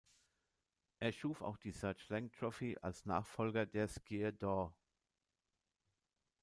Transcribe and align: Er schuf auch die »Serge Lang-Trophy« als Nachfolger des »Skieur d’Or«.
Er 0.97 1.11
schuf 1.11 1.43
auch 1.43 1.57
die 1.57 1.69
»Serge 1.69 2.01
Lang-Trophy« 2.07 2.75
als 2.81 3.05
Nachfolger 3.05 3.67
des 3.67 3.97
»Skieur 3.97 4.31
d’Or«. 4.31 4.75